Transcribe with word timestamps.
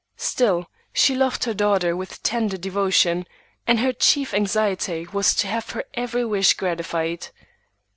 Still, 0.17 0.67
she 0.91 1.13
loved 1.13 1.43
her 1.43 1.53
daughter 1.53 1.95
with 1.95 2.23
tender 2.23 2.57
devotion, 2.57 3.27
and 3.67 3.79
her 3.79 3.93
chief 3.93 4.33
anxiety 4.33 5.05
was 5.13 5.35
to 5.35 5.45
have 5.47 5.69
her 5.69 5.83
every 5.93 6.25
wish 6.25 6.55
gratified. 6.55 7.27